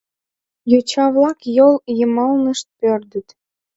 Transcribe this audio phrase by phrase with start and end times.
[0.71, 3.27] Йоча-влак йол йымалнышт пӧрдыт.